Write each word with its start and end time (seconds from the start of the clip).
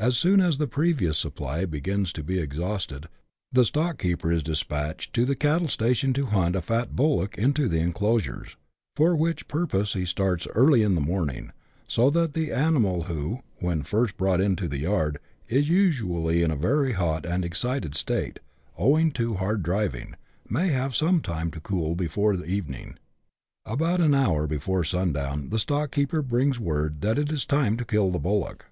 As 0.00 0.16
soon 0.16 0.40
as 0.40 0.58
the 0.58 0.66
previous 0.66 1.16
supply 1.16 1.64
begins 1.64 2.12
to 2.14 2.24
be 2.24 2.40
exhausted, 2.40 3.08
the 3.52 3.62
stockkeeper 3.64 4.32
is 4.32 4.42
dispatched 4.42 5.12
to 5.12 5.24
the 5.24 5.36
cattle 5.36 5.68
station 5.68 6.12
to 6.14 6.26
hunt 6.26 6.56
a 6.56 6.60
fat 6.60 6.96
bullock 6.96 7.38
into 7.38 7.68
the 7.68 7.78
enclosures, 7.78 8.56
for 8.96 9.14
which 9.14 9.46
purpose 9.46 9.92
he 9.92 10.04
starts 10.04 10.48
early 10.56 10.82
in 10.82 10.96
the 10.96 11.00
morning, 11.00 11.52
so 11.86 12.10
that 12.10 12.34
the 12.34 12.50
animal, 12.50 13.04
who, 13.04 13.44
when 13.60 13.84
first 13.84 14.16
brought 14.16 14.40
into 14.40 14.66
the 14.66 14.80
yard, 14.80 15.20
is 15.48 15.68
usually 15.68 16.42
in 16.42 16.50
a 16.50 16.56
very 16.56 16.94
hot 16.94 17.24
and 17.24 17.44
excited 17.44 17.94
state, 17.94 18.40
owing 18.76 19.12
to 19.12 19.34
hard 19.34 19.62
driving, 19.62 20.16
may 20.48 20.70
have 20.70 20.96
some 20.96 21.20
time 21.20 21.48
to 21.52 21.60
cool 21.60 21.94
before 21.94 22.34
evening. 22.44 22.98
About 23.64 24.00
an 24.00 24.14
hour 24.16 24.48
before 24.48 24.82
sundown 24.82 25.50
the 25.50 25.58
stockkeeper 25.60 26.22
brings 26.26 26.58
word 26.58 27.02
that 27.02 27.20
it 27.20 27.30
is 27.30 27.46
time 27.46 27.76
to 27.76 27.84
kill 27.84 28.10
the 28.10 28.18
bullock. 28.18 28.66